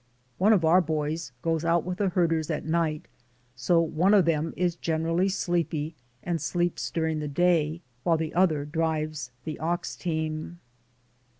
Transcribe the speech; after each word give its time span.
One 0.39 0.51
of 0.51 0.65
our 0.65 0.81
boys 0.81 1.31
goes 1.43 1.63
out 1.63 1.83
with 1.83 1.99
the 1.99 2.09
herders 2.09 2.49
at 2.49 2.65
night, 2.65 3.07
so 3.55 3.79
one 3.79 4.15
of 4.15 4.25
them 4.25 4.51
is 4.57 4.75
generally 4.75 5.29
sleepy, 5.29 5.93
and 6.23 6.41
sleeps 6.41 6.89
during 6.89 7.19
the 7.19 7.27
day, 7.27 7.81
while 8.01 8.17
the 8.17 8.33
other 8.33 8.65
drives 8.65 9.29
the 9.43 9.59
ox 9.59 9.95
team. 9.95 10.59